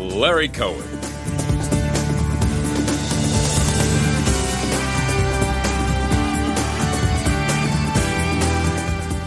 [0.00, 0.88] Larry Cohen.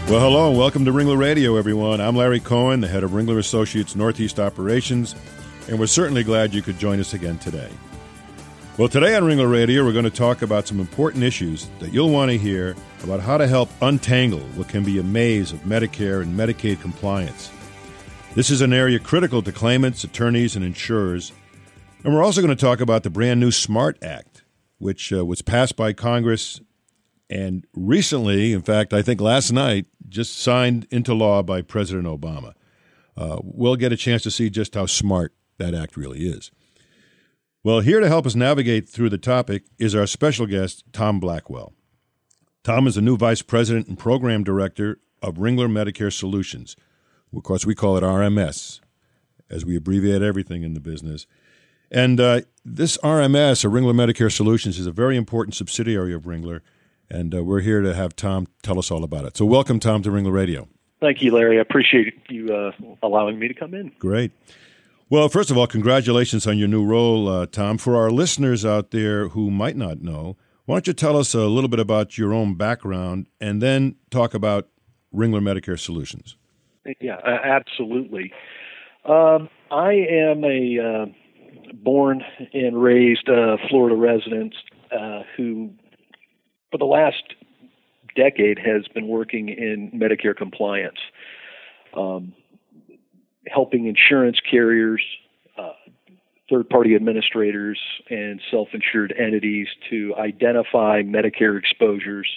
[0.08, 2.00] Well, hello and welcome to Ringler Radio, everyone.
[2.00, 5.14] I'm Larry Cohen, the head of Ringler Associates Northeast Operations,
[5.68, 7.70] and we're certainly glad you could join us again today.
[8.76, 12.10] Well, today on Ringler Radio, we're going to talk about some important issues that you'll
[12.10, 16.20] want to hear about how to help untangle what can be a maze of Medicare
[16.22, 17.52] and Medicaid compliance.
[18.34, 21.32] This is an area critical to claimants, attorneys, and insurers.
[22.02, 24.42] And we're also going to talk about the brand new SMART Act,
[24.78, 26.60] which uh, was passed by Congress
[27.30, 32.54] and recently, in fact, I think last night, just signed into law by President Obama.
[33.16, 36.50] Uh, we'll get a chance to see just how smart that act really is.
[37.62, 41.72] Well, here to help us navigate through the topic is our special guest, Tom Blackwell.
[42.62, 46.76] Tom is the new Vice President and Program Director of Ringler Medicare Solutions.
[47.36, 48.80] Of course, we call it RMS,
[49.50, 51.26] as we abbreviate everything in the business.
[51.90, 56.60] And uh, this RMS, or Ringler Medicare Solutions, is a very important subsidiary of Ringler
[57.10, 59.36] and uh, we're here to have Tom tell us all about it.
[59.36, 60.68] So, welcome, Tom, to Ringler Radio.
[61.00, 61.58] Thank you, Larry.
[61.58, 63.92] I appreciate you uh, allowing me to come in.
[63.98, 64.32] Great.
[65.10, 67.78] Well, first of all, congratulations on your new role, uh, Tom.
[67.78, 71.46] For our listeners out there who might not know, why don't you tell us a
[71.46, 74.68] little bit about your own background and then talk about
[75.14, 76.36] Ringler Medicare Solutions?
[77.00, 78.32] Yeah, absolutely.
[79.04, 81.06] Um, I am a uh,
[81.72, 82.22] born
[82.52, 84.54] and raised uh, Florida resident
[84.92, 85.70] uh, who
[86.70, 87.22] for the last
[88.16, 90.98] decade has been working in Medicare compliance,
[91.96, 92.32] um,
[93.48, 95.02] helping insurance carriers,
[95.58, 95.72] uh,
[96.50, 97.80] third party administrators,
[98.10, 102.28] and self insured entities to identify Medicare exposures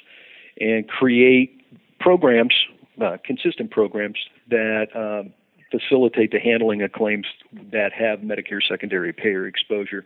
[0.60, 1.62] and create
[2.00, 2.54] programs,
[3.02, 4.18] uh, consistent programs
[4.50, 5.34] that um,
[5.72, 7.26] facilitate the handling of claims
[7.72, 10.06] that have Medicare secondary payer exposure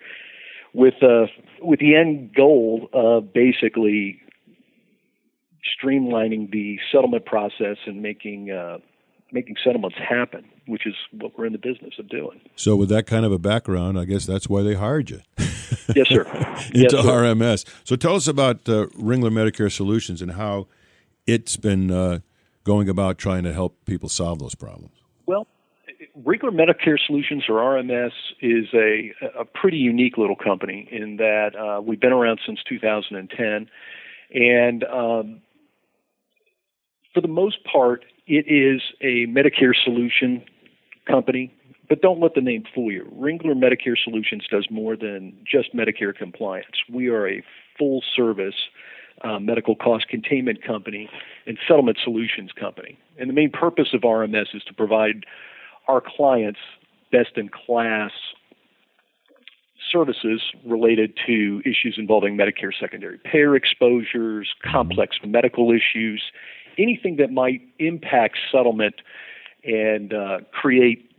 [0.73, 1.27] with uh,
[1.61, 4.21] with the end goal of basically
[5.61, 8.77] streamlining the settlement process and making uh,
[9.31, 12.41] making settlements happen, which is what we're in the business of doing.
[12.55, 15.21] So, with that kind of a background, I guess that's why they hired you.
[15.37, 16.23] yes, sir.
[16.73, 17.01] Into yes, sir.
[17.01, 17.65] RMS.
[17.83, 20.67] So, tell us about uh, Ringler Medicare Solutions and how
[21.25, 22.19] it's been uh,
[22.63, 24.93] going about trying to help people solve those problems.
[25.25, 25.47] Well,
[26.19, 28.11] Ringler Medicare Solutions, or RMS,
[28.41, 33.69] is a, a pretty unique little company in that uh, we've been around since 2010.
[34.33, 35.41] And um,
[37.13, 40.43] for the most part, it is a Medicare solution
[41.07, 41.53] company,
[41.89, 43.11] but don't let the name fool you.
[43.13, 46.77] Ringler Medicare Solutions does more than just Medicare compliance.
[46.91, 47.43] We are a
[47.77, 48.55] full service
[49.23, 51.09] uh, medical cost containment company
[51.45, 52.97] and settlement solutions company.
[53.17, 55.25] And the main purpose of RMS is to provide
[55.87, 56.59] our clients
[57.11, 58.11] best in class
[59.91, 66.23] services related to issues involving Medicare secondary payer exposures, complex medical issues,
[66.77, 68.95] anything that might impact settlement
[69.63, 71.10] and uh, create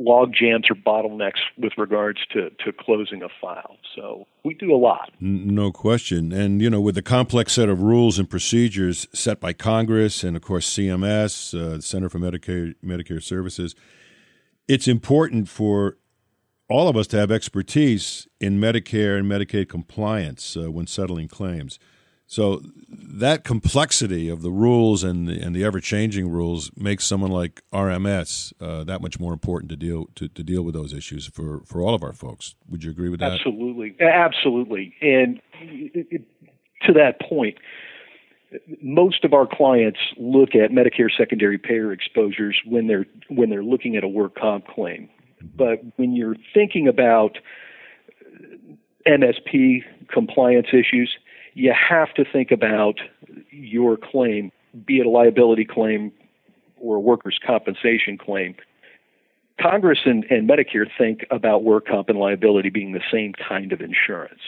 [0.00, 3.76] log jams or bottlenecks with regards to, to closing a file.
[3.94, 5.12] So we do a lot.
[5.20, 6.32] No question.
[6.32, 10.36] And, you know, with the complex set of rules and procedures set by Congress and,
[10.36, 13.74] of course, CMS, uh, the Center for Medicare, Medicare Services,
[14.66, 15.98] it's important for
[16.68, 21.78] all of us to have expertise in Medicare and Medicaid compliance uh, when settling claims.
[22.30, 27.32] So that complexity of the rules and the, and the ever changing rules makes someone
[27.32, 31.26] like RMS uh, that much more important to deal to, to deal with those issues
[31.26, 32.54] for, for all of our folks.
[32.68, 33.32] Would you agree with that?
[33.32, 34.94] Absolutely, absolutely.
[35.02, 35.40] And
[36.86, 37.58] to that point,
[38.80, 43.96] most of our clients look at Medicare secondary payer exposures when they're when they're looking
[43.96, 45.08] at a work comp claim.
[45.42, 45.56] Mm-hmm.
[45.56, 47.38] But when you're thinking about
[49.04, 51.10] MSP compliance issues,
[51.54, 53.00] you have to think about
[53.50, 54.52] your claim,
[54.86, 56.12] be it a liability claim
[56.76, 58.54] or a workers' compensation claim.
[59.60, 63.80] Congress and, and Medicare think about work comp and liability being the same kind of
[63.80, 64.40] insurance.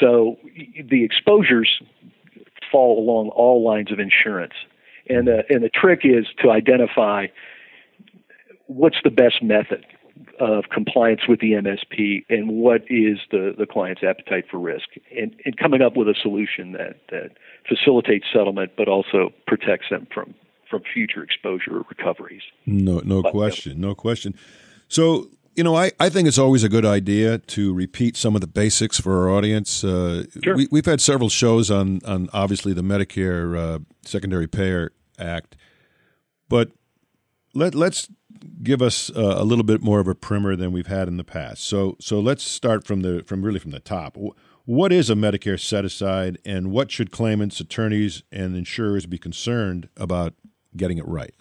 [0.00, 0.38] So
[0.82, 1.82] the exposures
[2.72, 4.54] fall along all lines of insurance.
[5.08, 7.26] And the, and the trick is to identify
[8.66, 9.84] what's the best method
[10.40, 15.34] of compliance with the MSP and what is the, the client's appetite for risk and,
[15.44, 17.30] and coming up with a solution that, that
[17.68, 20.34] facilitates settlement but also protects them from,
[20.68, 22.42] from future exposure or recoveries.
[22.66, 24.34] No, no but, question, no question.
[24.88, 28.40] So, you know, I, I think it's always a good idea to repeat some of
[28.40, 29.84] the basics for our audience.
[29.84, 30.56] Uh, sure.
[30.56, 35.56] we, have had several shows on, on obviously the Medicare uh, Secondary Payer Act,
[36.48, 36.72] but
[37.54, 38.08] let, let's
[38.62, 41.24] give us uh, a little bit more of a primer than we've had in the
[41.24, 41.64] past.
[41.64, 44.16] So so let's start from the from really from the top.
[44.66, 49.90] What is a Medicare set aside, and what should claimants, attorneys, and insurers be concerned
[49.96, 50.32] about
[50.74, 51.34] getting it right?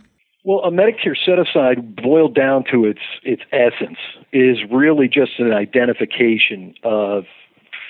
[0.44, 3.98] Well, a Medicare set aside, boiled down to its its essence,
[4.33, 7.24] is really just an identification of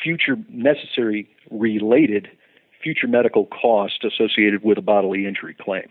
[0.04, 2.28] future necessary related
[2.84, 5.88] future medical costs associated with a bodily injury claim.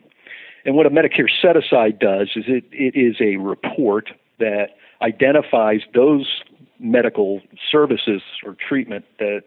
[0.64, 5.80] And what a Medicare set aside does is it, it is a report that identifies
[5.94, 6.42] those
[6.78, 9.42] medical services or treatment that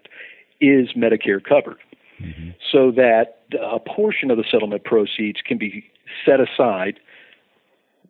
[0.61, 1.79] is Medicare covered.
[2.21, 2.51] Mm-hmm.
[2.71, 5.85] So that a portion of the settlement proceeds can be
[6.25, 6.99] set aside,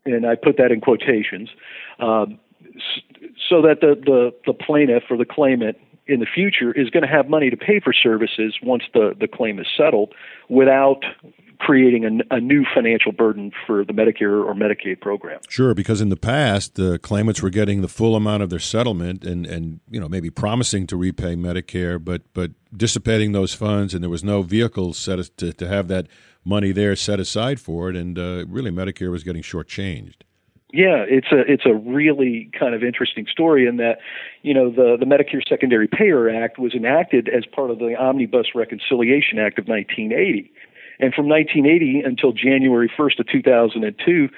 [0.06, 1.50] and I put that in quotations,
[2.00, 2.40] um,
[3.50, 7.10] so that the, the, the plaintiff or the claimant in the future is going to
[7.10, 10.14] have money to pay for services once the, the claim is settled
[10.50, 11.04] without
[11.60, 15.40] creating a, a, new financial burden for the Medicare or Medicaid program.
[15.50, 19.24] Sure, because in the past, the claimants were getting the full amount of their settlement
[19.24, 24.04] and, and you know maybe promising to repay Medicare, but but dissipating those funds, and
[24.04, 26.08] there was no vehicle set to, to have that
[26.44, 30.22] money there set aside for it, and uh, really Medicare was getting shortchanged.
[30.76, 34.00] Yeah, it's a it's a really kind of interesting story in that,
[34.42, 38.48] you know, the the Medicare Secondary Payer Act was enacted as part of the Omnibus
[38.54, 40.52] Reconciliation Act of 1980.
[41.00, 44.30] And from 1980 until January 1st of 2002,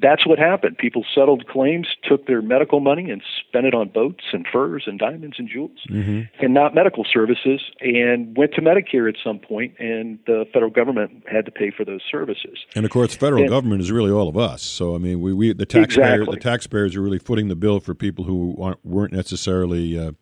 [0.00, 0.78] that's what happened.
[0.78, 4.98] People settled claims, took their medical money, and spent it on boats and furs and
[4.98, 6.22] diamonds and jewels, mm-hmm.
[6.42, 11.24] and not medical services, and went to Medicare at some point, and the federal government
[11.30, 12.58] had to pay for those services.
[12.74, 14.62] And of course, the federal and, government is really all of us.
[14.62, 16.36] So I mean, we, we the taxpayer exactly.
[16.36, 20.12] the taxpayers are really footing the bill for people who weren't necessarily uh,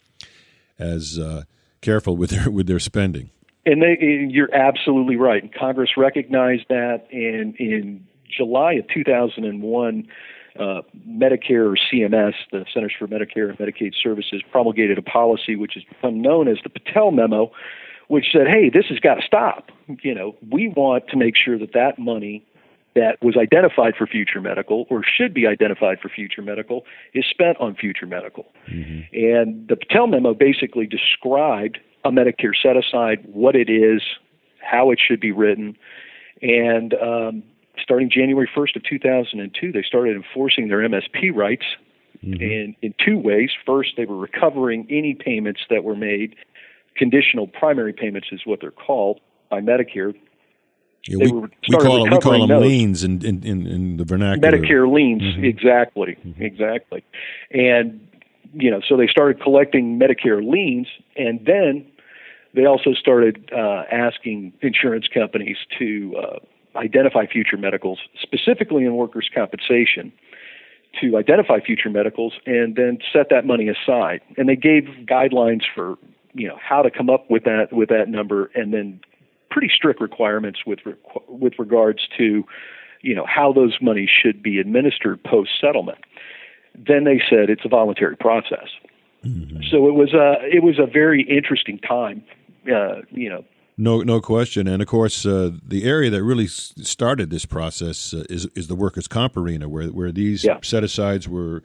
[0.78, 1.44] as uh,
[1.80, 3.30] careful with their with their spending.
[3.66, 5.42] And they, you're absolutely right.
[5.42, 10.08] And Congress recognized that, and in July of 2001,
[10.58, 15.74] uh, Medicare or CMS, the Centers for Medicare and Medicaid Services, promulgated a policy which
[15.74, 17.50] has become known as the Patel Memo,
[18.08, 19.70] which said, "Hey, this has got to stop.
[20.02, 22.44] You know, we want to make sure that that money
[22.94, 27.58] that was identified for future medical or should be identified for future medical is spent
[27.58, 29.00] on future medical." Mm-hmm.
[29.12, 34.02] And the Patel Memo basically described a Medicare set aside, what it is,
[34.60, 35.76] how it should be written,
[36.40, 37.42] and um,
[37.82, 41.64] starting January 1st of 2002, they started enforcing their MSP rights
[42.24, 42.40] mm-hmm.
[42.40, 43.50] in, in two ways.
[43.64, 46.36] First, they were recovering any payments that were made,
[46.96, 49.20] conditional primary payments is what they're called
[49.50, 50.14] by Medicare.
[51.08, 52.62] Yeah, we, we, call we call them those.
[52.62, 54.50] liens in, in, in, the vernacular.
[54.50, 55.44] Medicare liens, mm-hmm.
[55.44, 56.42] exactly, mm-hmm.
[56.42, 57.04] exactly.
[57.52, 58.00] And
[58.54, 61.86] you know, so they started collecting Medicare liens, and then
[62.56, 66.38] they also started uh, asking insurance companies to uh,
[66.78, 70.10] identify future medicals, specifically in workers' compensation,
[71.00, 74.22] to identify future medicals and then set that money aside.
[74.38, 75.96] And they gave guidelines for
[76.32, 79.00] you know how to come up with that with that number, and then
[79.50, 80.80] pretty strict requirements with
[81.28, 82.42] with regards to
[83.02, 85.98] you know how those monies should be administered post settlement.
[86.74, 88.68] Then they said it's a voluntary process.
[89.24, 89.62] Mm-hmm.
[89.70, 92.22] So it was a it was a very interesting time
[92.70, 93.44] uh, you know.
[93.78, 94.66] No, no question.
[94.66, 98.74] And of course, uh, the area that really started this process uh, is is the
[98.74, 100.58] workers' comp arena, where where these yeah.
[100.62, 101.62] set asides were.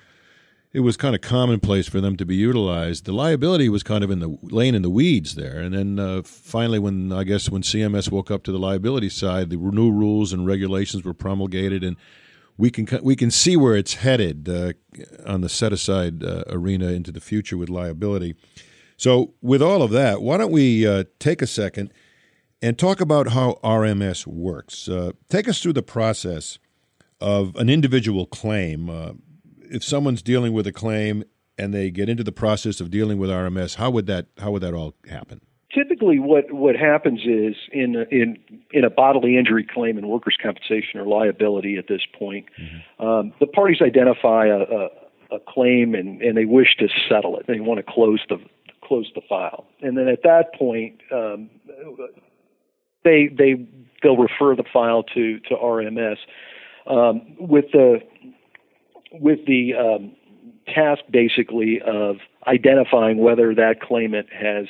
[0.74, 3.04] It was kind of commonplace for them to be utilized.
[3.04, 6.22] The liability was kind of in the laying in the weeds there, and then uh,
[6.24, 10.32] finally, when I guess when CMS woke up to the liability side, the new rules
[10.32, 11.98] and regulations were promulgated, and
[12.58, 14.74] we can we can see where it's headed uh,
[15.26, 18.36] on the set aside uh, arena into the future with liability.
[19.02, 21.92] So, with all of that, why don't we uh, take a second
[22.62, 24.88] and talk about how RMS works?
[24.88, 26.60] Uh, take us through the process
[27.20, 28.92] of an individual claim.
[28.92, 29.14] Uh,
[29.60, 31.24] if someone's dealing with a claim
[31.58, 34.62] and they get into the process of dealing with RMS, how would that how would
[34.62, 35.42] that all happen?
[35.74, 38.38] Typically, what what happens is in a, in
[38.70, 43.04] in a bodily injury claim in workers' compensation or liability at this point, mm-hmm.
[43.04, 44.90] um, the parties identify a, a,
[45.38, 47.48] a claim and, and they wish to settle it.
[47.48, 48.38] They want to close the
[48.92, 49.66] close the file.
[49.82, 51.50] And then at that point, um,
[53.06, 53.66] they they
[54.04, 56.18] they'll refer the file to to RMS.
[56.88, 58.00] Um, with the
[59.14, 60.12] with the um,
[60.68, 64.66] task basically of identifying whether that claimant has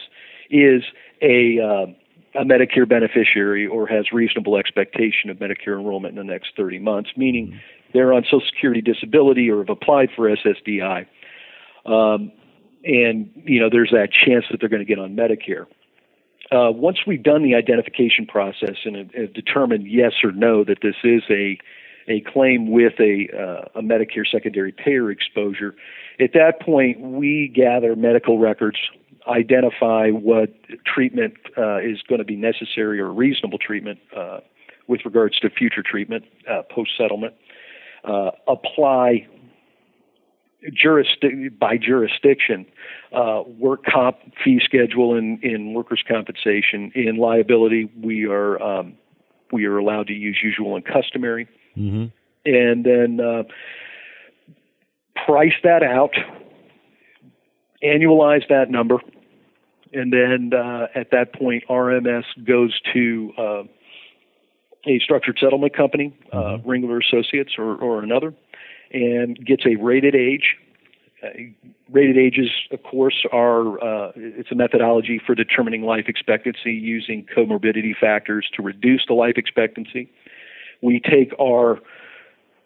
[0.51, 0.83] is
[1.23, 6.51] a uh, a Medicare beneficiary or has reasonable expectation of Medicare enrollment in the next
[6.55, 7.59] 30 months, meaning
[7.91, 11.07] they're on Social Security disability or have applied for SSDI.
[11.85, 12.31] Um,
[12.83, 15.65] and, you know, there's that chance that they're going to get on Medicare.
[16.51, 21.23] Uh, once we've done the identification process and determined yes or no that this is
[21.29, 21.57] a
[22.07, 25.75] a claim with a, uh, a Medicare secondary payer exposure,
[26.19, 28.77] at that point we gather medical records
[29.27, 30.49] identify what
[30.83, 34.39] treatment uh, is going to be necessary or reasonable treatment uh,
[34.87, 37.35] with regards to future treatment uh, post settlement,
[38.47, 39.27] apply
[40.69, 42.65] jurisdic- by jurisdiction
[43.11, 46.91] uh, work comp fee schedule in, in workers' compensation.
[46.95, 48.97] In liability, we are um,
[49.51, 52.05] we are allowed to use usual and customary, mm-hmm.
[52.45, 53.43] and then uh,
[55.25, 56.13] price that out
[57.83, 58.97] annualize that number,
[59.93, 63.63] and then uh, at that point, RMS goes to uh,
[64.85, 66.69] a structured settlement company, uh, mm-hmm.
[66.69, 68.33] Ringler Associates or, or another,
[68.93, 70.55] and gets a rated age.
[71.23, 71.27] Uh,
[71.91, 77.95] rated ages, of course, are uh, it's a methodology for determining life expectancy using comorbidity
[77.99, 80.09] factors to reduce the life expectancy.
[80.81, 81.79] We take our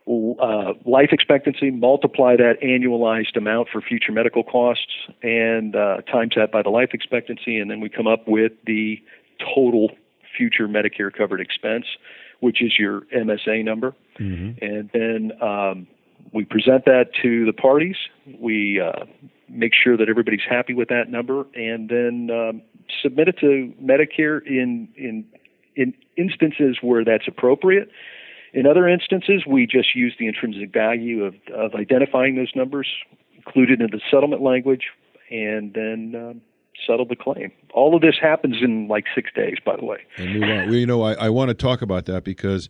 [0.07, 6.51] uh, life expectancy, multiply that annualized amount for future medical costs, and uh, times that
[6.51, 9.01] by the life expectancy, and then we come up with the
[9.53, 9.89] total
[10.37, 11.85] future Medicare covered expense,
[12.39, 13.95] which is your MSA number.
[14.19, 14.63] Mm-hmm.
[14.63, 15.87] And then um,
[16.31, 17.95] we present that to the parties.
[18.39, 19.05] We uh,
[19.49, 22.61] make sure that everybody's happy with that number, and then um,
[23.01, 25.25] submit it to Medicare in in
[25.75, 27.89] in instances where that's appropriate
[28.55, 32.87] in other instances, we just use the intrinsic value of, of identifying those numbers,
[33.35, 34.91] included in the settlement language,
[35.29, 36.41] and then um,
[36.87, 37.51] settle the claim.
[37.73, 39.97] All of this happens in like six days, by the way.
[40.15, 40.39] And.
[40.39, 42.69] Well, you know, I, I want to talk about that because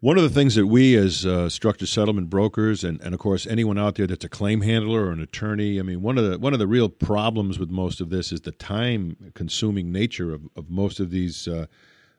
[0.00, 3.46] one of the things that we as uh, structured settlement brokers and, and of course
[3.46, 6.38] anyone out there that's a claim handler or an attorney, I mean one of the
[6.38, 10.42] one of the real problems with most of this is the time consuming nature of,
[10.56, 11.66] of most of these uh,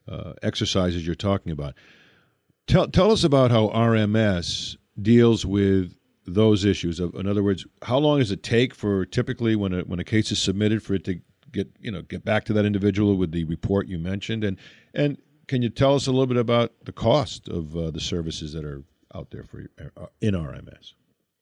[0.07, 1.73] uh, exercises you're talking about.
[2.67, 5.95] Tell tell us about how RMS deals with
[6.25, 6.99] those issues.
[6.99, 10.31] In other words, how long does it take for typically when a when a case
[10.31, 11.21] is submitted for it to
[11.51, 14.57] get you know get back to that individual with the report you mentioned and
[14.93, 15.17] and
[15.49, 18.63] can you tell us a little bit about the cost of uh, the services that
[18.63, 18.83] are
[19.15, 19.65] out there for
[19.97, 20.93] uh, in RMS?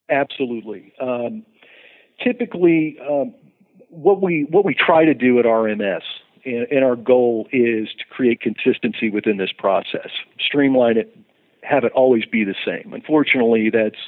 [0.10, 0.94] Absolutely.
[1.02, 1.46] Um,
[2.24, 3.36] typically, um,
[3.90, 6.04] what we what we try to do at RMS
[6.46, 10.10] and, and our goal is to create consistency within this process,
[10.40, 11.16] streamline it,
[11.64, 12.94] have it always be the same.
[12.94, 14.08] Unfortunately, that's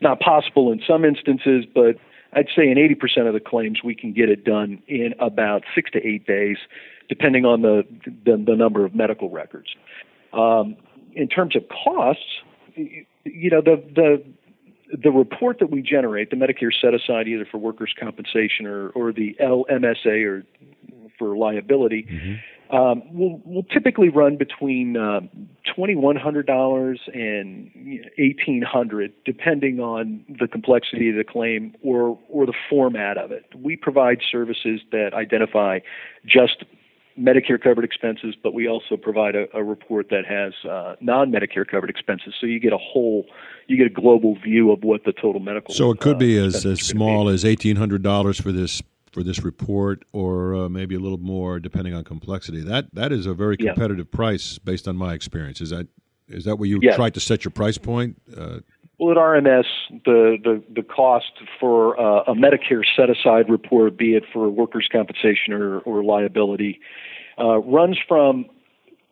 [0.00, 1.96] not possible in some instances, but
[2.32, 5.90] I'd say in 80% of the claims we can get it done in about six
[5.92, 6.58] to eight days,
[7.08, 7.82] depending on the
[8.24, 9.68] the, the number of medical records.
[10.32, 10.76] Um,
[11.12, 12.40] in terms of costs,
[12.76, 14.24] you know the the
[15.02, 19.12] the report that we generate, the Medicare set aside either for workers' compensation or, or
[19.12, 20.44] the LMSA or
[21.20, 22.76] for liability mm-hmm.
[22.76, 25.20] um, will will typically run between uh,
[25.74, 27.70] twenty one hundred dollars and
[28.18, 33.44] eighteen hundred, depending on the complexity of the claim or or the format of it.
[33.54, 35.80] We provide services that identify
[36.26, 36.64] just
[37.18, 41.66] Medicare covered expenses, but we also provide a, a report that has uh, non Medicare
[41.66, 42.34] covered expenses.
[42.40, 43.26] So you get a whole,
[43.66, 45.74] you get a global view of what the total medical.
[45.74, 47.34] So it could uh, be as, as small be.
[47.34, 51.58] as eighteen hundred dollars for this for this report, or uh, maybe a little more
[51.58, 52.62] depending on complexity.
[52.62, 54.16] That that is a very competitive yeah.
[54.16, 55.60] price based on my experience.
[55.60, 55.88] Is that
[56.28, 56.96] is that where you yes.
[56.96, 58.20] tried to set your price point?
[58.36, 58.60] Uh,
[58.98, 59.64] well, at RMS,
[60.04, 64.88] the the, the cost for uh, a Medicare set aside report, be it for workers'
[64.92, 66.80] compensation or, or liability,
[67.38, 68.46] uh, runs from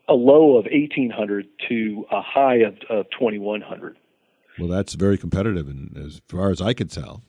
[0.09, 3.97] a low of eighteen hundred to a high of, of twenty one hundred.
[4.59, 7.23] Well, that's very competitive, and as far as I could tell.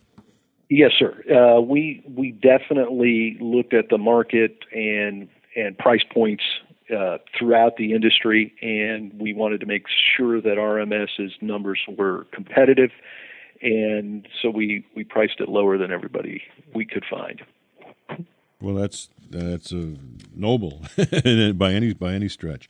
[0.70, 1.24] Yes, sir.
[1.30, 6.44] Uh, we we definitely looked at the market and and price points
[6.96, 9.86] uh, throughout the industry, and we wanted to make
[10.16, 12.92] sure that RMS's numbers were competitive,
[13.64, 16.44] and so we we priced it lower than everybody
[16.76, 17.42] we could find.
[18.62, 19.96] Well, that's that's a
[20.36, 20.84] noble
[21.56, 22.70] by any by any stretch.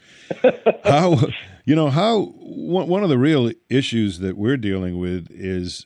[0.86, 1.20] how
[1.65, 5.86] you know how one of the real issues that we're dealing with is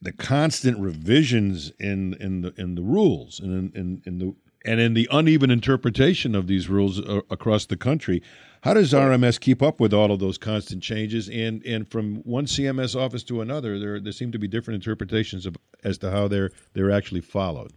[0.00, 4.80] the constant revisions in in the in the rules and in, in, in the and
[4.80, 8.22] in the uneven interpretation of these rules uh, across the country.
[8.62, 11.28] How does RMS keep up with all of those constant changes?
[11.28, 15.46] And and from one CMS office to another, there there seem to be different interpretations
[15.46, 17.72] of as to how they're they're actually followed.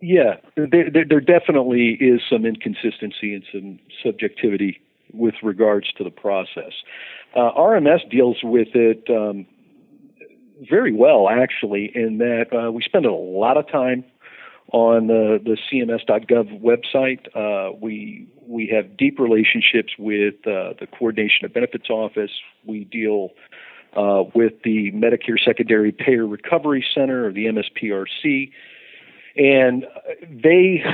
[0.00, 4.78] Yeah, there, there, there definitely is some inconsistency and some subjectivity
[5.14, 6.72] with regards to the process.
[7.34, 9.46] Uh, RMS deals with it um,
[10.68, 14.04] very well, actually, in that uh, we spend a lot of time
[14.72, 17.26] on the, the CMS.gov website.
[17.34, 22.30] Uh, we we have deep relationships with uh, the Coordination of Benefits Office.
[22.64, 23.30] We deal
[23.96, 28.50] uh, with the Medicare Secondary Payer Recovery Center, or the MSPRC,
[29.36, 29.86] and
[30.22, 30.84] they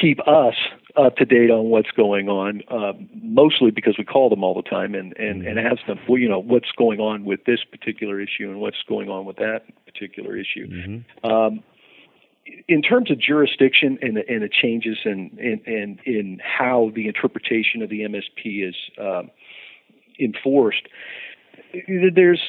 [0.00, 0.54] keep us
[0.98, 4.68] up to date on what's going on, uh, mostly because we call them all the
[4.68, 8.20] time and, and, and ask them, well, you know, what's going on with this particular
[8.20, 10.66] issue and what's going on with that particular issue.
[10.66, 11.26] Mm-hmm.
[11.26, 11.62] Um,
[12.66, 17.06] in terms of jurisdiction and the, and the changes and in, in, in, how the
[17.06, 19.30] interpretation of the MSP is um,
[20.18, 20.88] enforced,
[22.14, 22.40] there's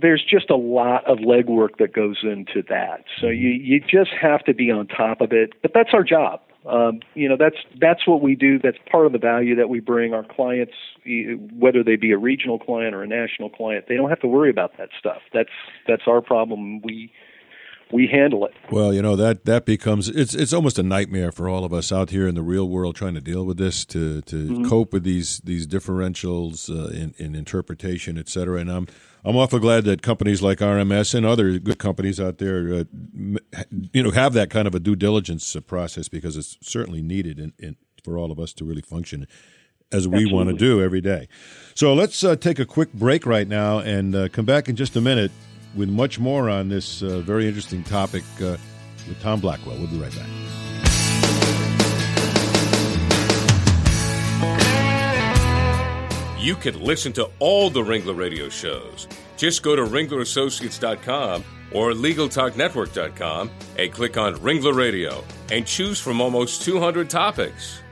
[0.00, 3.04] there's just a lot of legwork that goes into that.
[3.20, 3.42] So mm-hmm.
[3.42, 5.54] you you just have to be on top of it.
[5.60, 6.40] But that's our job.
[6.68, 8.58] Um, you know that's that's what we do.
[8.58, 10.74] That's part of the value that we bring our clients,
[11.56, 13.86] whether they be a regional client or a national client.
[13.88, 15.22] They don't have to worry about that stuff.
[15.32, 15.48] That's
[15.86, 16.82] that's our problem.
[16.82, 17.10] We
[17.92, 18.54] we handle it.
[18.70, 21.90] Well, you know that that becomes it's it's almost a nightmare for all of us
[21.90, 24.68] out here in the real world trying to deal with this to to mm-hmm.
[24.68, 28.60] cope with these these differentials uh, in, in interpretation, et cetera.
[28.60, 28.86] And I'm
[29.24, 32.84] I'm awful glad that companies like RMS and other good companies out there, uh,
[33.92, 37.38] you know, have that kind of a due diligence uh, process because it's certainly needed
[37.38, 39.26] in, in, for all of us to really function
[39.90, 40.34] as we Absolutely.
[40.34, 41.28] want to do every day.
[41.74, 44.94] So let's uh, take a quick break right now and uh, come back in just
[44.96, 45.32] a minute
[45.74, 48.56] with much more on this uh, very interesting topic uh,
[49.06, 49.76] with Tom Blackwell.
[49.78, 50.28] We'll be right back.
[56.40, 59.08] You can listen to all the Ringler radio shows.
[59.36, 66.62] Just go to ringlerassociates.com or LegalTalkNetwork.com and click on Ringler Radio and choose from almost
[66.62, 67.82] 200 topics.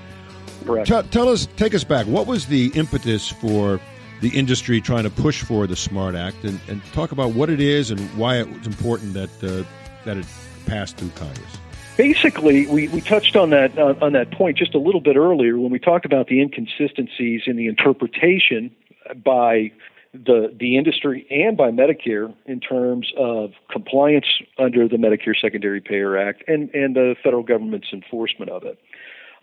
[0.85, 2.05] T- tell us, take us back.
[2.05, 3.81] What was the impetus for
[4.21, 7.59] the industry trying to push for the SMART Act and, and talk about what it
[7.59, 9.63] is and why it's important that uh,
[10.05, 10.25] that it
[10.65, 11.57] passed through Congress.
[11.97, 15.57] Basically, we, we touched on that uh, on that point just a little bit earlier
[15.57, 18.75] when we talked about the inconsistencies in the interpretation
[19.23, 19.71] by
[20.13, 24.25] the the industry and by Medicare in terms of compliance
[24.57, 28.79] under the Medicare Secondary Payer Act and and the federal government's enforcement of it.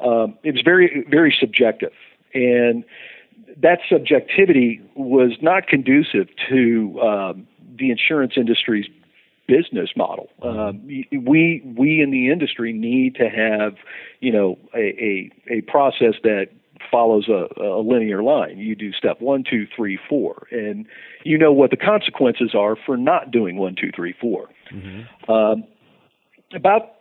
[0.01, 1.93] Um, it was very very subjective,
[2.35, 2.85] and
[3.61, 7.47] that subjectivity was not conducive to um,
[7.79, 8.87] the insurance industry's
[9.47, 10.29] business model.
[10.43, 13.75] Um, we we in the industry need to have
[14.21, 16.49] you know a a, a process that
[16.91, 18.59] follows a, a, linear line.
[18.59, 20.87] You do step one, two, three, four, and
[21.25, 24.49] you know what the consequences are for not doing one, two, three, four.
[24.73, 25.31] Mm-hmm.
[25.31, 25.65] Um,
[26.55, 26.97] about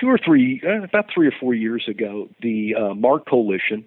[0.00, 3.84] two or three, uh, about three or four years ago, the uh, MARC Coalition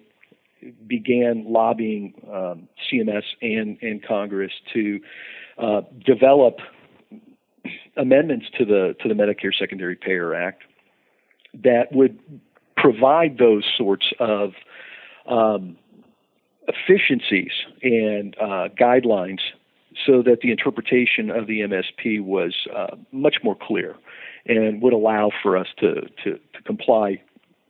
[0.86, 5.00] began lobbying um, CMS and, and Congress to
[5.58, 6.58] uh, develop
[7.96, 10.62] amendments to the to the Medicare Secondary Payer Act
[11.62, 12.18] that would
[12.76, 14.52] provide those sorts of
[15.28, 15.76] um,
[16.68, 19.40] efficiencies and uh, guidelines
[20.06, 23.96] so that the interpretation of the MSP was uh, much more clear
[24.46, 27.20] and would allow for us to, to, to, comply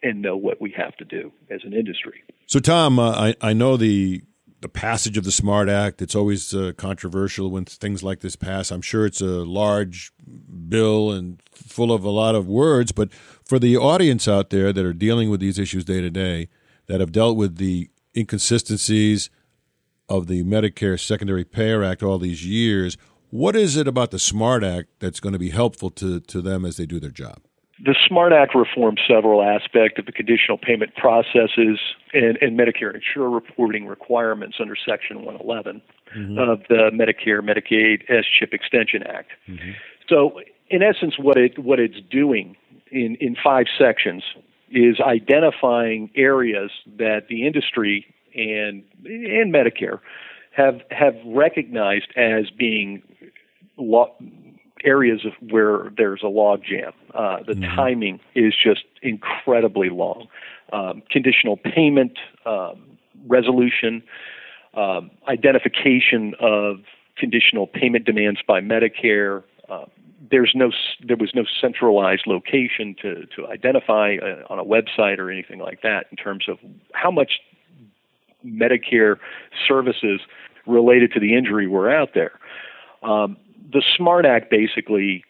[0.02, 2.22] and know what we have to do as an industry.
[2.46, 4.22] So, Tom, uh, I, I know the
[4.60, 6.02] the passage of the SMART Act.
[6.02, 8.70] It's always uh, controversial when things like this pass.
[8.70, 10.12] I'm sure it's a large
[10.68, 14.84] bill and full of a lot of words, but for the audience out there that
[14.84, 16.48] are dealing with these issues day to day,
[16.88, 19.30] that have dealt with the inconsistencies
[20.08, 22.96] of the Medicare Secondary Payer Act all these years.
[23.30, 26.64] What is it about the SMART Act that's going to be helpful to, to them
[26.64, 27.42] as they do their job?
[27.82, 31.78] The SMART Act reforms several aspects of the conditional payment processes
[32.12, 35.80] and, and Medicare insurer reporting requirements under Section 111
[36.14, 36.38] mm-hmm.
[36.38, 39.30] of the Medicare Medicaid S chip Extension Act.
[39.48, 39.70] Mm-hmm.
[40.08, 42.56] So, in essence, what it what it's doing
[42.90, 44.22] in in five sections
[44.70, 50.00] is identifying areas that the industry and and Medicare
[50.52, 53.02] have have recognized as being
[54.84, 56.92] areas of where there's a log jam.
[57.14, 57.76] Uh, the mm-hmm.
[57.76, 60.28] timing is just incredibly long.
[60.72, 64.02] Um, conditional payment um, resolution,
[64.74, 66.76] um, identification of
[67.16, 69.42] conditional payment demands by Medicare.
[69.68, 69.86] Uh,
[70.30, 70.70] there's no
[71.06, 75.82] there was no centralized location to to identify uh, on a website or anything like
[75.82, 76.58] that in terms of
[76.92, 77.40] how much
[78.44, 79.16] Medicare
[79.66, 80.20] services
[80.66, 82.38] related to the injury were out there.
[83.02, 83.36] Um,
[83.72, 85.24] the SMART Act basically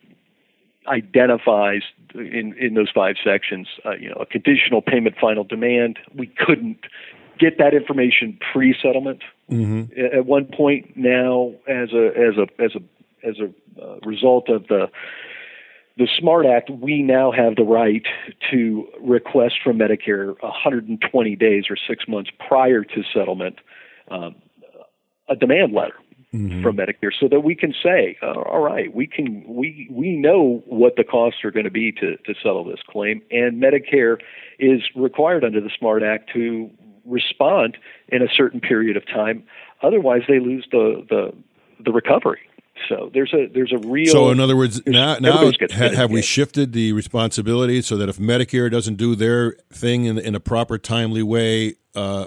[0.86, 1.82] identifies
[2.14, 5.98] in in those five sections, uh, you know, a conditional payment final demand.
[6.14, 6.78] We couldn't
[7.38, 9.22] get that information pre-settlement.
[9.50, 10.18] Mm-hmm.
[10.18, 14.66] At one point now, as a as a as a as a uh, result of
[14.68, 14.90] the
[15.96, 18.06] the SMART Act, we now have the right
[18.50, 23.56] to request from Medicare 120 days or six months prior to settlement
[24.10, 24.34] um,
[25.28, 25.94] a demand letter
[26.32, 26.62] mm-hmm.
[26.62, 30.62] from Medicare, so that we can say, uh, all right, we can we we know
[30.66, 34.18] what the costs are going to be to to settle this claim, and Medicare
[34.58, 36.70] is required under the SMART Act to
[37.04, 37.76] respond
[38.08, 39.42] in a certain period of time.
[39.82, 41.32] Otherwise, they lose the the
[41.84, 42.40] the recovery.
[42.88, 44.10] So there's a there's a real.
[44.10, 48.18] So in other words, now now ha, have we shifted the responsibility so that if
[48.18, 52.26] Medicare doesn't do their thing in in a proper timely way, uh,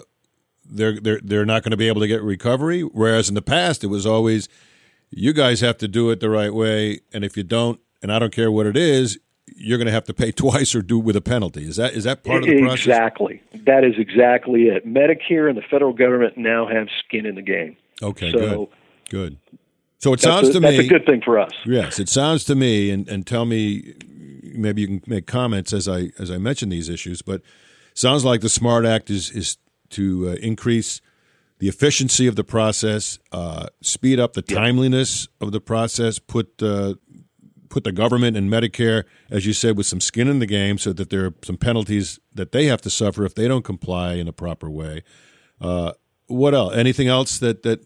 [0.74, 2.82] they're they're they're not going to be able to get recovery.
[2.82, 4.50] Whereas in the past, it was always
[5.10, 8.20] you guys have to do it the right way, and if you don't, and I
[8.20, 9.20] don't care what it is,
[9.56, 11.68] you're going to have to pay twice or do with a penalty.
[11.68, 12.88] Is that is that part of the process?
[12.88, 13.42] Exactly.
[13.66, 14.86] That is exactly it.
[14.86, 17.78] Medicare and the federal government now have skin in the game.
[18.02, 18.32] Okay.
[18.32, 18.70] So, good.
[19.10, 19.38] Good.
[20.00, 21.52] So it sounds a, to me that's a good thing for us.
[21.66, 23.94] Yes, it sounds to me, and, and tell me,
[24.44, 27.42] maybe you can make comments as I as I mention these issues, but
[27.94, 29.58] sounds like the Smart Act is is
[29.94, 31.02] to uh, increase
[31.60, 36.96] the efficiency of the process, uh, speed up the timeliness of the process, put uh,
[37.70, 40.94] put the government and Medicare, as you said, with some skin in the game, so
[40.94, 44.28] that there are some penalties that they have to suffer if they don't comply in
[44.28, 45.04] a proper way.
[45.60, 45.94] Uh,
[46.28, 46.76] what else?
[46.76, 47.86] Anything else that that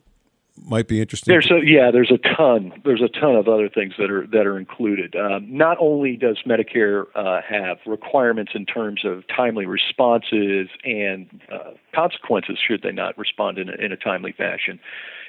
[0.65, 1.32] might be interesting?
[1.32, 2.74] There's a, yeah, there's a ton.
[2.84, 5.15] There's a ton of other things that are that are included.
[5.15, 11.72] Um, not only does Medicare uh, have requirements in terms of timely responses and uh,
[11.93, 14.80] consequences should they not respond in a, in a timely fashion,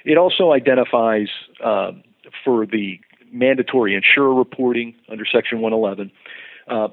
[0.05, 1.29] it also identifies
[1.65, 2.03] um,
[2.45, 3.01] for the
[3.33, 6.11] mandatory insurer reporting under Section 111.
[6.69, 6.89] Uh,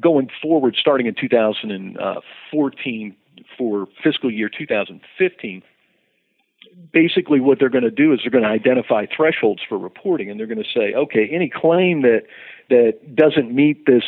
[0.00, 3.16] going forward, starting in 2014
[3.56, 5.62] for fiscal year 2015
[6.92, 10.38] basically what they're going to do is they're going to identify thresholds for reporting and
[10.38, 12.22] they're going to say okay any claim that
[12.68, 14.04] that doesn't meet this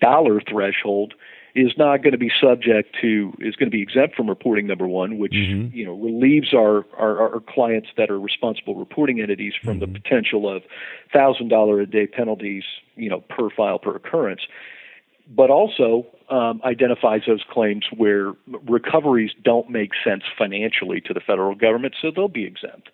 [0.00, 1.14] dollar threshold
[1.54, 4.86] is not going to be subject to is going to be exempt from reporting number
[4.86, 5.74] one which mm-hmm.
[5.74, 9.92] you know relieves our, our, our clients that are responsible reporting entities from mm-hmm.
[9.92, 10.62] the potential of
[11.12, 12.64] thousand dollar a day penalties
[12.96, 14.42] you know per file per occurrence
[15.28, 18.32] but also um, identifies those claims where
[18.68, 22.88] recoveries don't make sense financially to the federal government, so they'll be exempt.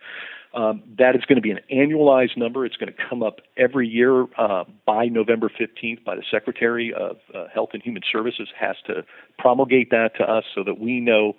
[0.54, 2.64] Um, that is going to be an annualized number.
[2.64, 7.18] It's going to come up every year uh, by November 15th by the Secretary of
[7.34, 9.04] uh, Health and Human Services has to
[9.38, 11.34] promulgate that to us so that we know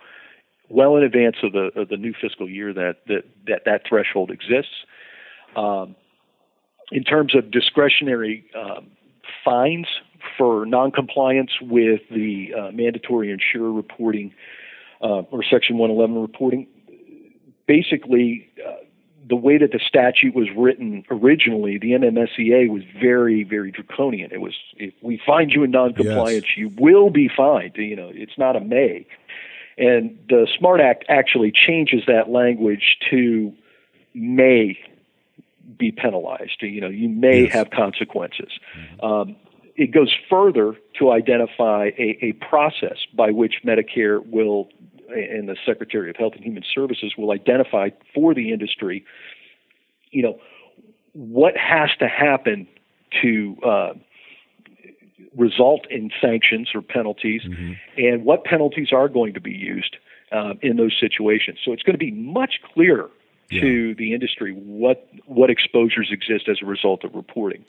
[0.69, 4.29] well in advance of the of the new fiscal year that that that, that threshold
[4.29, 4.85] exists.
[5.55, 5.95] Um,
[6.91, 8.91] in terms of discretionary um,
[9.43, 9.87] fines
[10.37, 14.33] for noncompliance with the uh, mandatory insurer reporting
[15.01, 16.67] uh, or Section 111 reporting.
[17.67, 18.83] Basically, uh,
[19.27, 24.31] the way that the statute was written originally, the MMSEA was very, very draconian.
[24.31, 26.57] It was if we find you in noncompliance, yes.
[26.57, 27.75] you will be fined.
[27.75, 29.05] You know, it's not a may.
[29.77, 33.53] And the SMART Act actually changes that language to
[34.13, 34.77] may
[35.77, 36.61] be penalized.
[36.61, 37.53] You know, you may yes.
[37.53, 38.49] have consequences.
[38.77, 39.05] Mm-hmm.
[39.05, 39.35] Um,
[39.79, 44.67] it goes further to identify a, a process by which Medicare will
[45.07, 49.05] and the Secretary of Health and Human Services will identify for the industry,
[50.11, 50.37] you know,
[51.13, 52.67] what has to happen
[53.21, 53.93] to uh,
[55.35, 57.73] result in sanctions or penalties, mm-hmm.
[57.97, 59.95] and what penalties are going to be used
[60.31, 61.57] uh, in those situations.
[61.63, 63.09] So it's going to be much clearer
[63.49, 63.61] yeah.
[63.61, 67.65] to the industry what what exposures exist as a result of reporting.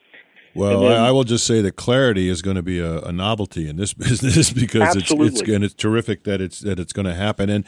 [0.55, 3.69] Well, then, I will just say that clarity is going to be a, a novelty
[3.69, 5.29] in this business because absolutely.
[5.29, 7.51] it's it's and it's terrific that it's that it's going to happen.
[7.51, 7.65] And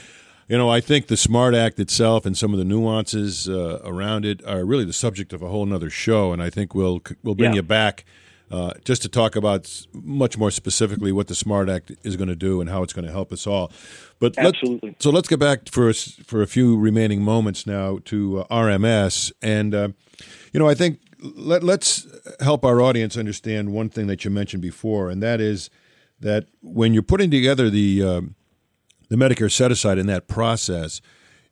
[0.48, 4.24] you know, I think the Smart Act itself and some of the nuances uh, around
[4.24, 6.32] it are really the subject of a whole other show.
[6.32, 7.56] And I think we'll we'll bring yeah.
[7.56, 8.04] you back.
[8.50, 12.36] Uh, just to talk about much more specifically what the Smart Act is going to
[12.36, 13.72] do and how it's going to help us all.
[14.18, 14.90] But Absolutely.
[14.90, 18.46] Let's, so let's get back for a, for a few remaining moments now to uh,
[18.48, 19.32] RMS.
[19.40, 19.88] And, uh,
[20.52, 22.06] you know, I think let, us
[22.40, 25.70] help our audience understand one thing that you mentioned before, and that is
[26.20, 28.20] that when you're putting together the uh,
[29.08, 31.00] the Medicare set aside in that process,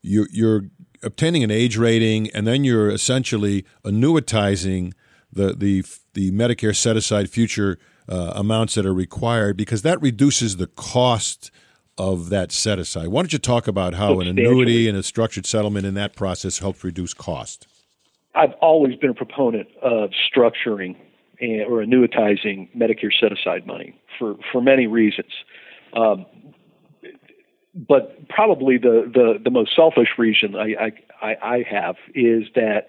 [0.00, 0.62] you're, you're
[1.02, 4.92] obtaining an age rating, and then you're essentially annuitizing
[5.32, 7.78] the the the Medicare set aside future
[8.08, 11.50] uh, amounts that are required because that reduces the cost
[11.96, 13.08] of that set aside.
[13.08, 16.58] Why don't you talk about how an annuity and a structured settlement in that process
[16.58, 17.66] helps reduce cost?
[18.34, 20.96] I've always been a proponent of structuring
[21.40, 25.32] or annuitizing Medicare set aside money for, for many reasons.
[25.94, 26.26] Um,
[27.74, 32.88] but probably the, the, the most selfish reason I, I, I have is that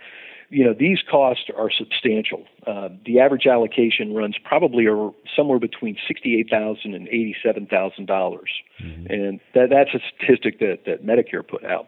[0.49, 2.43] you know these costs are substantial.
[2.67, 4.85] Uh, the average allocation runs probably
[5.33, 8.49] somewhere between sixty-eight thousand and eighty-seven thousand dollars,
[8.83, 9.05] mm-hmm.
[9.07, 11.87] and that, that's a statistic that, that Medicare put out.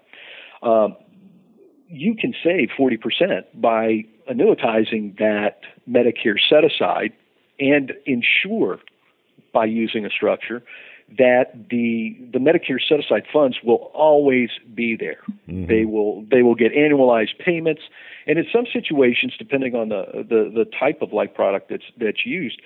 [0.62, 0.96] Um,
[1.94, 7.14] you can save 40% by annuitizing that Medicare set aside
[7.60, 8.80] and ensure
[9.54, 10.64] by using a structure
[11.18, 15.20] that the the Medicare set aside funds will always be there.
[15.48, 15.68] Mm-hmm.
[15.68, 17.82] They will they will get annualized payments,
[18.26, 22.26] and in some situations, depending on the, the the type of life product that's that's
[22.26, 22.62] used,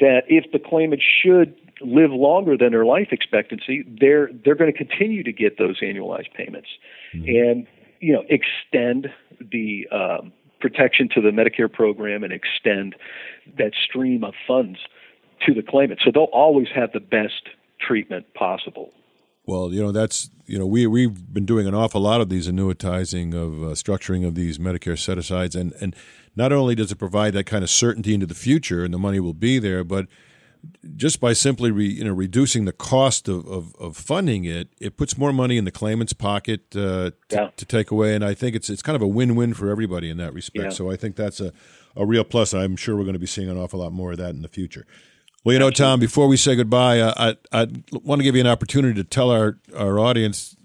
[0.00, 4.76] that if the claimant should live longer than their life expectancy, they're they're going to
[4.76, 6.68] continue to get those annualized payments,
[7.14, 7.28] mm-hmm.
[7.28, 7.66] and
[8.04, 9.08] you know, extend
[9.40, 12.94] the um, protection to the Medicare program and extend
[13.56, 14.78] that stream of funds
[15.46, 16.00] to the claimant.
[16.04, 17.48] So they'll always have the best
[17.80, 18.92] treatment possible.
[19.46, 22.48] Well, you know that's you know we we've been doing an awful lot of these
[22.48, 25.94] annuitizing of uh, structuring of these Medicare set asides, and and
[26.36, 29.20] not only does it provide that kind of certainty into the future and the money
[29.20, 30.06] will be there, but
[30.96, 34.96] just by simply re, you know reducing the cost of, of, of, funding it, it
[34.96, 37.50] puts more money in the claimant's pocket uh, to, yeah.
[37.56, 40.10] to, take away, and I think it's it's kind of a win win for everybody
[40.10, 40.64] in that respect.
[40.64, 40.70] Yeah.
[40.70, 41.52] So I think that's a,
[41.96, 42.54] a real plus.
[42.54, 44.48] I'm sure we're going to be seeing an awful lot more of that in the
[44.48, 44.86] future.
[45.44, 48.40] Well, you know, Tom, before we say goodbye, uh, I I want to give you
[48.40, 50.56] an opportunity to tell our our audience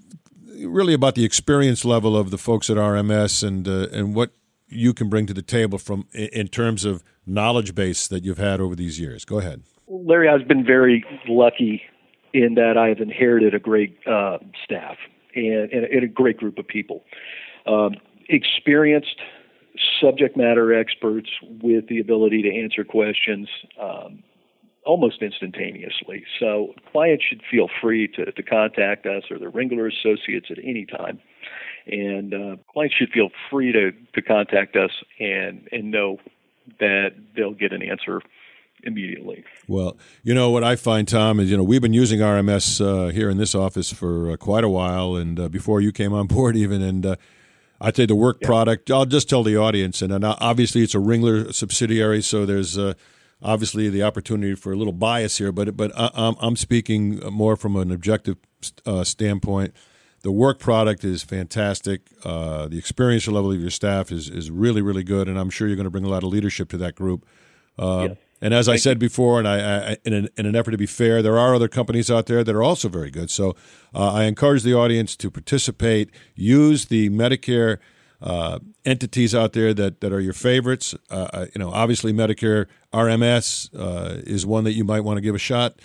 [0.66, 4.32] really about the experience level of the folks at RMS and uh, and what
[4.70, 8.62] you can bring to the table from in terms of knowledge base that you've had
[8.62, 9.26] over these years.
[9.26, 9.64] Go ahead.
[9.89, 11.82] Larry, I've been very lucky
[12.34, 14.97] in that I have inherited a great uh, staff
[15.36, 17.04] and, and, and, a great group of people.
[17.65, 17.95] Um,
[18.30, 19.19] experienced
[19.99, 21.30] subject matter experts
[21.62, 23.47] with the ability to answer questions
[23.82, 24.23] um,
[24.86, 26.23] almost instantaneously.
[26.39, 30.86] So clients should feel free to, to contact us or the Ringler Associates at any
[30.86, 31.19] time.
[31.88, 36.17] And uh, clients should feel free to, to contact us and, and know
[36.80, 38.21] that they'll get an answer
[38.84, 39.44] immediately.
[39.68, 43.12] Well, you know what I find, Tom, is you know we've been using RMS uh,
[43.12, 46.28] here in this office for uh, quite a while, and uh, before you came on
[46.36, 47.15] board, even, and uh,
[47.82, 48.48] I'd say the work yeah.
[48.48, 48.92] product.
[48.92, 52.94] I'll just tell the audience, and, and obviously it's a Ringler subsidiary, so there's uh,
[53.42, 57.56] obviously the opportunity for a little bias here, but but I, am I'm speaking more
[57.56, 58.38] from an objective
[58.86, 59.74] uh, standpoint.
[60.22, 62.10] The work product is fantastic.
[62.24, 65.78] the experience level of your staff is is really really good, and I'm sure you're
[65.78, 67.26] going to bring a lot of leadership to that group.
[67.78, 68.15] Yeah.
[68.41, 69.10] And as Thank I said you.
[69.10, 71.67] before, and I, I in, an, in, an, effort to be fair, there are other
[71.67, 73.30] companies out there that are also very good.
[73.30, 73.56] So
[73.93, 76.10] uh, I encourage the audience to participate.
[76.36, 77.80] Use the Medicare
[78.21, 80.95] uh, entities out there that, that are your favorites.
[81.10, 85.21] Uh, uh you know, obviously Medicare RMS uh, is one that you might want to
[85.21, 85.80] give a shot.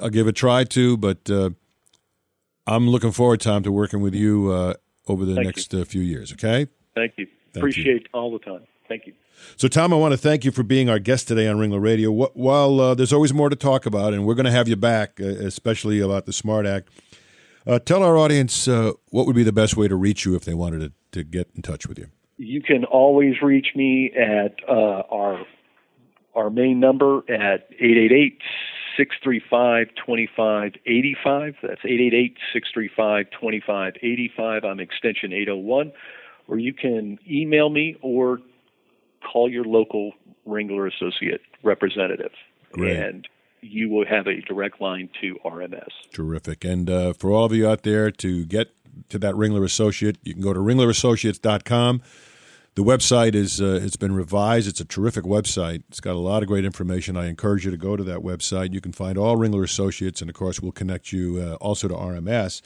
[0.00, 1.50] I'll give a try to, but uh,
[2.66, 4.52] I'm looking forward, Tom, to working with you
[5.06, 6.32] over the Thank next few years.
[6.32, 6.66] Okay.
[6.94, 7.26] Thank you.
[7.52, 8.08] Thank Appreciate you.
[8.12, 8.66] all the time.
[8.94, 9.14] Thank you.
[9.56, 12.12] So, Tom, I want to thank you for being our guest today on Ringler Radio.
[12.12, 15.20] While uh, there's always more to talk about, and we're going to have you back,
[15.20, 16.90] uh, especially about the SMART Act,
[17.66, 20.44] uh, tell our audience uh, what would be the best way to reach you if
[20.44, 22.06] they wanted to, to get in touch with you.
[22.36, 25.44] You can always reach me at uh, our
[26.36, 28.38] our main number at 888
[28.96, 31.54] 635 2585.
[31.62, 34.64] That's 888 635 2585.
[34.64, 35.92] I'm extension 801.
[36.46, 38.38] Or you can email me or
[39.24, 40.12] call your local
[40.46, 42.32] Ringler Associate representative.
[42.72, 42.96] Great.
[42.96, 43.28] And
[43.60, 45.88] you will have a direct line to RMS.
[46.12, 46.64] Terrific.
[46.64, 48.68] And uh, for all of you out there to get
[49.08, 52.02] to that Ringler Associate, you can go to ringlerassociates.com.
[52.74, 54.68] The website is uh, it's been revised.
[54.68, 55.84] It's a terrific website.
[55.88, 57.16] It's got a lot of great information.
[57.16, 58.72] I encourage you to go to that website.
[58.72, 61.94] You can find all Ringler Associates, and of course, we'll connect you uh, also to
[61.94, 62.62] RMS.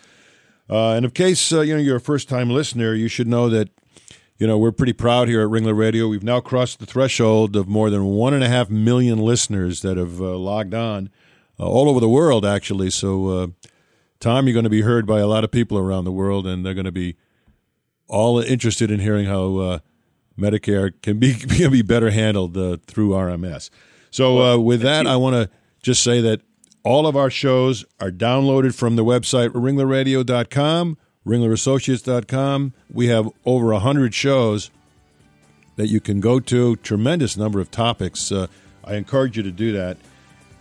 [0.71, 3.51] Uh, and in case uh, you know you're a first time listener, you should know
[3.51, 3.69] that
[4.39, 6.09] you know we're pretty proud here at Ringler Radio.
[6.09, 9.97] We've now crossed the threshold of more than one and a half million listeners that
[9.97, 11.11] have uh, logged on
[11.59, 12.91] uh, all over the world, actually.
[12.91, 13.53] So,
[14.21, 16.65] Tom, you're going to be heard by a lot of people around the world, and
[16.65, 17.17] they're going to be
[18.07, 19.81] all interested in hearing how
[20.39, 23.71] Medicare can be can be better handled uh, through RMS.
[24.11, 25.51] So uh, with that, I want to
[25.83, 26.41] just say that
[26.85, 32.73] all of our shows are downloaded from the website ringlerradio.com, ringlerassociates.com.
[32.91, 34.71] We have over 100 shows
[35.77, 38.33] that you can go to, tremendous number of topics.
[38.33, 38.49] Uh,
[38.85, 39.97] I encourage you to do that.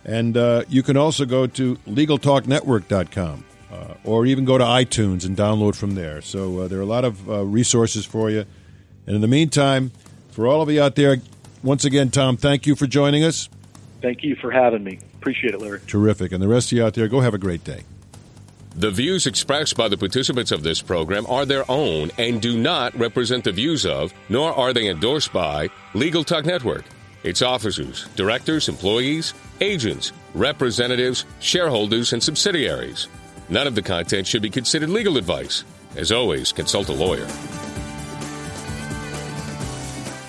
[0.04, 5.36] And uh, you can also go to legaltalknetwork.com uh, or even go to iTunes and
[5.36, 6.22] download from there.
[6.22, 8.44] So uh, there are a lot of uh, resources for you.
[9.06, 9.90] And in the meantime,
[10.30, 11.16] for all of you out there,
[11.62, 13.48] once again, Tom, thank you for joining us.
[14.00, 15.00] Thank you for having me.
[15.16, 15.80] Appreciate it, Larry.
[15.86, 16.30] Terrific.
[16.30, 17.82] And the rest of you out there, go have a great day.
[18.78, 22.96] The views expressed by the participants of this program are their own and do not
[22.96, 26.84] represent the views of, nor are they endorsed by, Legal Talk Network,
[27.24, 33.08] its officers, directors, employees, agents, representatives, shareholders, and subsidiaries.
[33.48, 35.64] None of the content should be considered legal advice.
[35.96, 37.26] As always, consult a lawyer.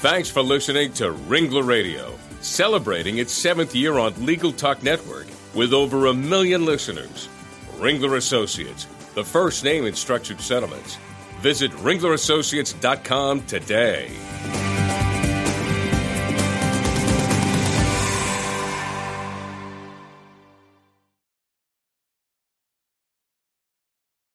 [0.02, 5.72] Thanks for listening to Ringler Radio, celebrating its seventh year on Legal Talk Network with
[5.72, 7.30] over a million listeners.
[7.80, 10.98] Ringler Associates, the first name in structured settlements.
[11.40, 14.69] Visit ringlerassociates.com today.